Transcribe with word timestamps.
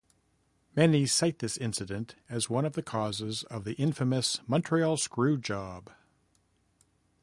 Many 0.75 1.05
cite 1.05 1.37
this 1.37 1.57
incident 1.57 2.15
as 2.27 2.49
one 2.49 2.65
of 2.65 2.73
the 2.73 2.81
causes 2.81 3.43
of 3.51 3.65
the 3.65 3.73
infamous 3.73 4.39
Montreal 4.47 4.97
Screwjob. 4.97 5.89